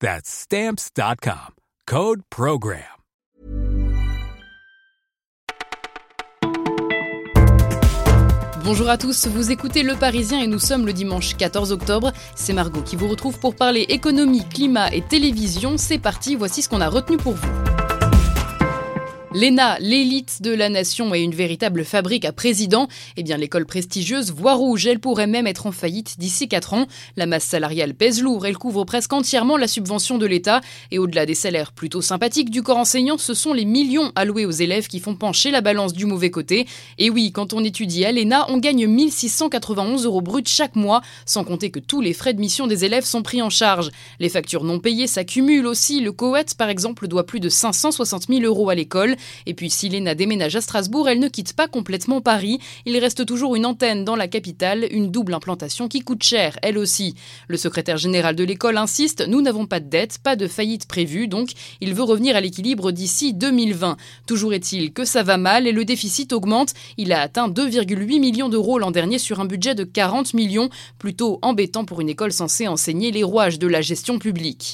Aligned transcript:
That's 0.00 0.28
stamps.com. 0.28 1.54
Code 1.86 2.20
Program. 2.28 2.82
Bonjour 8.64 8.88
à 8.88 8.98
tous, 8.98 9.28
vous 9.28 9.52
écoutez 9.52 9.84
Le 9.84 9.94
Parisien 9.94 10.40
et 10.40 10.48
nous 10.48 10.58
sommes 10.58 10.86
le 10.86 10.92
dimanche 10.92 11.36
14 11.36 11.70
octobre. 11.70 12.12
C'est 12.34 12.52
Margot 12.52 12.82
qui 12.82 12.96
vous 12.96 13.06
retrouve 13.06 13.38
pour 13.38 13.54
parler 13.54 13.82
économie, 13.82 14.44
climat 14.48 14.92
et 14.92 15.02
télévision. 15.02 15.78
C'est 15.78 15.98
parti, 15.98 16.34
voici 16.34 16.62
ce 16.62 16.68
qu'on 16.68 16.80
a 16.80 16.88
retenu 16.88 17.16
pour 17.16 17.34
vous. 17.34 17.75
L'ENA, 19.36 19.76
l'élite 19.80 20.40
de 20.40 20.50
la 20.50 20.70
nation 20.70 21.14
et 21.14 21.20
une 21.20 21.34
véritable 21.34 21.84
fabrique 21.84 22.24
à 22.24 22.32
président, 22.32 22.88
eh 23.18 23.22
bien 23.22 23.36
l'école 23.36 23.66
prestigieuse 23.66 24.32
voit 24.32 24.54
rouge, 24.54 24.86
elle 24.86 24.98
pourrait 24.98 25.26
même 25.26 25.46
être 25.46 25.66
en 25.66 25.72
faillite 25.72 26.18
d'ici 26.18 26.48
4 26.48 26.72
ans. 26.72 26.86
La 27.18 27.26
masse 27.26 27.44
salariale 27.44 27.92
pèse 27.92 28.22
lourd, 28.22 28.46
elle 28.46 28.56
couvre 28.56 28.84
presque 28.84 29.12
entièrement 29.12 29.58
la 29.58 29.68
subvention 29.68 30.16
de 30.16 30.24
l'État 30.24 30.62
et 30.90 30.98
au-delà 30.98 31.26
des 31.26 31.34
salaires 31.34 31.72
plutôt 31.72 32.00
sympathiques 32.00 32.48
du 32.48 32.62
corps 32.62 32.78
enseignant, 32.78 33.18
ce 33.18 33.34
sont 33.34 33.52
les 33.52 33.66
millions 33.66 34.10
alloués 34.14 34.46
aux 34.46 34.50
élèves 34.50 34.86
qui 34.86 35.00
font 35.00 35.14
pencher 35.14 35.50
la 35.50 35.60
balance 35.60 35.92
du 35.92 36.06
mauvais 36.06 36.30
côté. 36.30 36.66
Et 36.96 37.10
oui, 37.10 37.30
quand 37.30 37.52
on 37.52 37.62
étudie 37.62 38.06
à 38.06 38.12
l'ENA, 38.12 38.46
on 38.48 38.56
gagne 38.56 38.86
1691 38.86 40.06
euros 40.06 40.22
bruts 40.22 40.44
chaque 40.46 40.76
mois, 40.76 41.02
sans 41.26 41.44
compter 41.44 41.70
que 41.70 41.78
tous 41.78 42.00
les 42.00 42.14
frais 42.14 42.32
de 42.32 42.40
mission 42.40 42.66
des 42.66 42.86
élèves 42.86 43.04
sont 43.04 43.22
pris 43.22 43.42
en 43.42 43.50
charge. 43.50 43.90
Les 44.18 44.30
factures 44.30 44.64
non 44.64 44.80
payées 44.80 45.06
s'accumulent 45.06 45.66
aussi. 45.66 46.00
Le 46.00 46.12
COET, 46.12 46.54
par 46.56 46.70
exemple, 46.70 47.06
doit 47.06 47.26
plus 47.26 47.40
de 47.40 47.50
560 47.50 48.28
000 48.28 48.40
euros 48.40 48.70
à 48.70 48.74
l'école. 48.74 49.14
Et 49.46 49.54
puis 49.54 49.70
si 49.70 49.88
Léna 49.88 50.14
déménage 50.14 50.56
à 50.56 50.60
Strasbourg, 50.60 51.08
elle 51.08 51.20
ne 51.20 51.28
quitte 51.28 51.52
pas 51.52 51.68
complètement 51.68 52.20
Paris. 52.20 52.58
Il 52.84 52.98
reste 52.98 53.26
toujours 53.26 53.56
une 53.56 53.66
antenne 53.66 54.04
dans 54.04 54.16
la 54.16 54.28
capitale, 54.28 54.86
une 54.90 55.10
double 55.10 55.34
implantation 55.34 55.88
qui 55.88 56.00
coûte 56.00 56.22
cher, 56.22 56.58
elle 56.62 56.78
aussi. 56.78 57.14
Le 57.48 57.56
secrétaire 57.56 57.96
général 57.96 58.36
de 58.36 58.44
l'école 58.44 58.76
insiste, 58.76 59.26
nous 59.28 59.42
n'avons 59.42 59.66
pas 59.66 59.80
de 59.80 59.88
dette, 59.88 60.18
pas 60.18 60.36
de 60.36 60.46
faillite 60.46 60.86
prévue, 60.86 61.28
donc 61.28 61.50
il 61.80 61.94
veut 61.94 62.02
revenir 62.02 62.36
à 62.36 62.40
l'équilibre 62.40 62.92
d'ici 62.92 63.34
2020. 63.34 63.96
Toujours 64.26 64.54
est-il 64.54 64.92
que 64.92 65.04
ça 65.04 65.22
va 65.22 65.36
mal 65.36 65.66
et 65.66 65.72
le 65.72 65.84
déficit 65.84 66.32
augmente. 66.32 66.74
Il 66.96 67.12
a 67.12 67.20
atteint 67.20 67.48
2,8 67.48 68.20
millions 68.20 68.48
d'euros 68.48 68.78
l'an 68.78 68.90
dernier 68.90 69.18
sur 69.18 69.40
un 69.40 69.44
budget 69.44 69.74
de 69.74 69.84
40 69.84 70.34
millions, 70.34 70.70
plutôt 70.98 71.38
embêtant 71.42 71.84
pour 71.84 72.00
une 72.00 72.08
école 72.08 72.32
censée 72.32 72.68
enseigner 72.68 73.10
les 73.10 73.22
rouages 73.22 73.58
de 73.58 73.66
la 73.66 73.80
gestion 73.80 74.18
publique. 74.18 74.72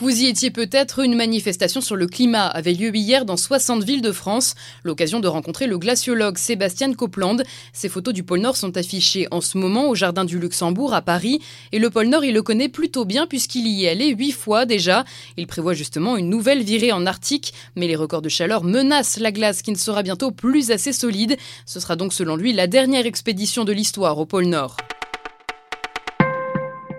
Vous 0.00 0.22
y 0.22 0.26
étiez 0.26 0.52
peut-être, 0.52 1.00
une 1.00 1.16
manifestation 1.16 1.80
sur 1.80 1.96
le 1.96 2.06
climat 2.06 2.46
avait 2.46 2.72
lieu 2.72 2.94
hier 2.94 3.24
dans 3.24 3.36
60 3.36 3.82
villes 3.82 4.00
de 4.00 4.12
France, 4.12 4.54
l'occasion 4.84 5.18
de 5.18 5.26
rencontrer 5.26 5.66
le 5.66 5.76
glaciologue 5.76 6.38
Sébastien 6.38 6.94
Copeland. 6.94 7.38
Ces 7.72 7.88
photos 7.88 8.14
du 8.14 8.22
pôle 8.22 8.38
Nord 8.38 8.56
sont 8.56 8.76
affichées 8.76 9.26
en 9.32 9.40
ce 9.40 9.58
moment 9.58 9.88
au 9.88 9.96
Jardin 9.96 10.24
du 10.24 10.38
Luxembourg 10.38 10.94
à 10.94 11.02
Paris, 11.02 11.40
et 11.72 11.80
le 11.80 11.90
pôle 11.90 12.06
Nord 12.06 12.24
il 12.24 12.32
le 12.32 12.42
connaît 12.42 12.68
plutôt 12.68 13.04
bien 13.04 13.26
puisqu'il 13.26 13.66
y 13.66 13.86
est 13.86 13.88
allé 13.88 14.10
huit 14.10 14.30
fois 14.30 14.66
déjà. 14.66 15.04
Il 15.36 15.48
prévoit 15.48 15.74
justement 15.74 16.16
une 16.16 16.30
nouvelle 16.30 16.62
virée 16.62 16.92
en 16.92 17.04
Arctique, 17.04 17.52
mais 17.74 17.88
les 17.88 17.96
records 17.96 18.22
de 18.22 18.28
chaleur 18.28 18.62
menacent 18.62 19.18
la 19.18 19.32
glace 19.32 19.62
qui 19.62 19.72
ne 19.72 19.76
sera 19.76 20.04
bientôt 20.04 20.30
plus 20.30 20.70
assez 20.70 20.92
solide. 20.92 21.36
Ce 21.66 21.80
sera 21.80 21.96
donc 21.96 22.12
selon 22.12 22.36
lui 22.36 22.52
la 22.52 22.68
dernière 22.68 23.04
expédition 23.04 23.64
de 23.64 23.72
l'histoire 23.72 24.16
au 24.18 24.26
pôle 24.26 24.46
Nord. 24.46 24.76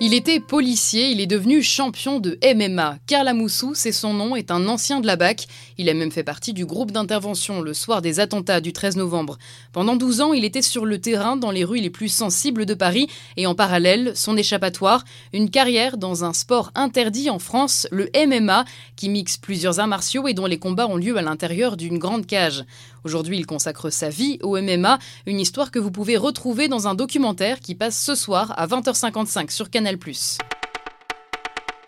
Il 0.00 0.14
était 0.14 0.38
policier, 0.38 1.10
il 1.10 1.20
est 1.20 1.26
devenu 1.26 1.60
champion 1.60 2.20
de 2.20 2.38
MMA. 2.54 2.98
Karl 3.08 3.26
Amoussou, 3.26 3.72
c'est 3.74 3.90
son 3.90 4.14
nom, 4.14 4.36
est 4.36 4.52
un 4.52 4.68
ancien 4.68 5.00
de 5.00 5.08
la 5.08 5.16
BAC. 5.16 5.48
Il 5.76 5.88
a 5.88 5.94
même 5.94 6.12
fait 6.12 6.22
partie 6.22 6.52
du 6.52 6.64
groupe 6.64 6.92
d'intervention 6.92 7.60
le 7.62 7.74
soir 7.74 8.00
des 8.00 8.20
attentats 8.20 8.60
du 8.60 8.72
13 8.72 8.96
novembre. 8.96 9.38
Pendant 9.72 9.96
12 9.96 10.20
ans, 10.20 10.32
il 10.32 10.44
était 10.44 10.62
sur 10.62 10.86
le 10.86 11.00
terrain 11.00 11.36
dans 11.36 11.50
les 11.50 11.64
rues 11.64 11.80
les 11.80 11.90
plus 11.90 12.08
sensibles 12.08 12.64
de 12.64 12.74
Paris 12.74 13.08
et 13.36 13.48
en 13.48 13.56
parallèle, 13.56 14.12
son 14.14 14.36
échappatoire, 14.36 15.04
une 15.32 15.50
carrière 15.50 15.96
dans 15.96 16.22
un 16.22 16.32
sport 16.32 16.70
interdit 16.76 17.28
en 17.28 17.40
France, 17.40 17.88
le 17.90 18.08
MMA, 18.14 18.66
qui 18.94 19.08
mixe 19.08 19.36
plusieurs 19.36 19.80
arts 19.80 19.88
martiaux 19.88 20.28
et 20.28 20.34
dont 20.34 20.46
les 20.46 20.60
combats 20.60 20.86
ont 20.86 20.96
lieu 20.96 21.16
à 21.16 21.22
l'intérieur 21.22 21.76
d'une 21.76 21.98
grande 21.98 22.24
cage. 22.24 22.64
Aujourd'hui, 23.04 23.38
il 23.38 23.46
consacre 23.46 23.90
sa 23.90 24.10
vie 24.10 24.38
au 24.42 24.60
MMA, 24.60 24.98
une 25.26 25.40
histoire 25.40 25.70
que 25.70 25.78
vous 25.78 25.90
pouvez 25.90 26.16
retrouver 26.16 26.68
dans 26.68 26.88
un 26.88 26.94
documentaire 26.94 27.60
qui 27.60 27.74
passe 27.74 27.98
ce 27.98 28.14
soir 28.14 28.52
à 28.56 28.66
20h55 28.66 29.50
sur 29.50 29.70
Canal+. 29.70 29.87
Canal+. 29.88 29.98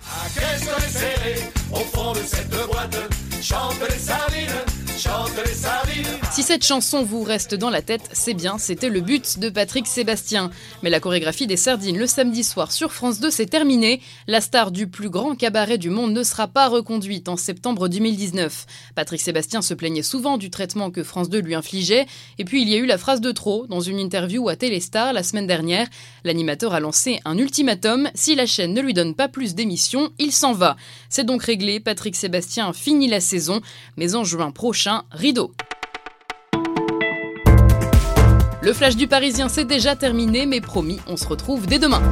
À 0.03 0.29
caisse 0.29 0.91
serrée, 0.91 1.51
au 1.71 1.81
fond 1.81 2.13
de 2.13 2.21
cette 2.21 2.49
boîte, 2.49 2.97
chante 3.43 3.77
les 3.91 3.99
salines 3.99 4.80
si 6.31 6.43
cette 6.43 6.65
chanson 6.65 7.03
vous 7.03 7.23
reste 7.23 7.55
dans 7.55 7.71
la 7.71 7.81
tête, 7.81 8.09
c'est 8.13 8.35
bien, 8.35 8.59
c'était 8.59 8.89
le 8.91 9.01
but 9.01 9.39
de 9.39 9.49
Patrick 9.49 9.87
Sébastien. 9.87 10.51
Mais 10.83 10.91
la 10.91 11.01
chorégraphie 11.01 11.47
des 11.47 11.57
sardines 11.57 11.97
le 11.97 12.07
samedi 12.07 12.45
soir 12.45 12.71
sur 12.71 12.93
France 12.93 13.19
2 13.19 13.31
s'est 13.31 13.47
terminée. 13.47 14.03
La 14.27 14.41
star 14.41 14.71
du 14.71 14.89
plus 14.89 15.09
grand 15.09 15.37
cabaret 15.37 15.79
du 15.79 15.89
monde 15.89 16.13
ne 16.13 16.23
sera 16.23 16.49
pas 16.49 16.69
reconduite 16.69 17.29
en 17.29 17.37
septembre 17.37 17.89
2019. 17.89 18.67
Patrick 18.95 19.21
Sébastien 19.21 19.63
se 19.63 19.75
plaignait 19.75 20.03
souvent 20.03 20.37
du 20.37 20.51
traitement 20.51 20.91
que 20.91 21.03
France 21.03 21.31
2 21.31 21.39
lui 21.41 21.55
infligeait. 21.55 22.07
Et 22.39 22.45
puis 22.45 22.63
il 22.63 22.69
y 22.69 22.75
a 22.75 22.79
eu 22.79 22.87
la 22.87 22.99
phrase 22.99 23.21
de 23.21 23.33
trop 23.33 23.67
dans 23.69 23.81
une 23.81 23.99
interview 23.99 24.49
à 24.49 24.57
Téléstar 24.57 25.13
la 25.13 25.23
semaine 25.23 25.47
dernière. 25.47 25.89
L'animateur 26.25 26.75
a 26.75 26.81
lancé 26.81 27.21
un 27.25 27.39
ultimatum. 27.39 28.11
Si 28.15 28.35
la 28.35 28.47
chaîne 28.47 28.75
ne 28.75 28.83
lui 28.83 28.93
donne 28.93 29.15
pas 29.15 29.29
plus 29.29 29.55
d'émissions, 29.55 30.11
il 30.19 30.33
s'en 30.33 30.53
va. 30.53 30.77
C'est 31.09 31.25
donc 31.25 31.43
réglé. 31.43 31.81
Patrick 31.81 32.17
Sébastien 32.17 32.73
finit 32.73 33.09
la 33.09 33.21
saison. 33.21 33.63
Mais 33.97 34.15
en 34.15 34.25
juin 34.25 34.51
Le 38.63 38.73
flash 38.73 38.97
du 38.97 39.07
Parisien 39.09 39.49
c'est 39.49 39.65
déjà 39.65 39.97
terminé, 39.97 40.47
mais 40.47 40.61
promis, 40.61 41.01
on 41.07 41.17
se 41.17 41.27
retrouve 41.27 41.67
dès 41.67 41.79
demain. 41.79 42.03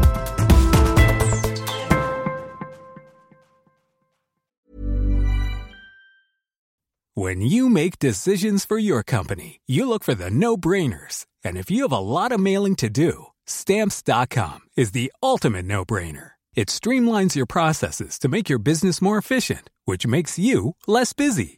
When 7.15 7.41
you 7.41 7.69
make 7.69 7.99
decisions 7.99 8.65
for 8.65 8.79
your 8.79 9.03
company, 9.03 9.61
you 9.67 9.89
look 9.89 10.05
for 10.05 10.15
the 10.15 10.31
no-brainers. 10.31 11.27
And 11.45 11.57
if 11.57 11.69
you 11.69 11.83
have 11.83 11.93
a 11.93 11.99
lot 11.99 12.31
of 12.31 12.39
mailing 12.39 12.77
to 12.77 12.89
do, 12.89 13.27
stamps.com 13.45 14.61
is 14.77 14.93
the 14.93 15.13
ultimate 15.21 15.67
no-brainer. 15.67 16.33
It 16.55 16.69
streamlines 16.69 17.35
your 17.35 17.47
processes 17.47 18.19
to 18.21 18.29
make 18.29 18.49
your 18.49 18.61
business 18.61 19.03
more 19.03 19.19
efficient, 19.19 19.69
which 19.85 20.07
makes 20.07 20.39
you 20.39 20.77
less 20.87 21.13
busy. 21.13 21.58